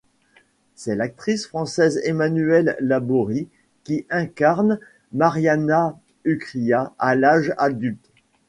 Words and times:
C'est 0.73 0.95
l'actrice 0.95 1.45
française 1.45 2.01
Emmanuelle 2.05 2.75
Laborit 2.79 3.47
qui 3.83 4.07
incarne 4.09 4.79
Marianna 5.13 5.99
Ucrìa 6.25 6.91
à 6.97 7.13
l'âge 7.13 7.53
adulte. 7.59 8.09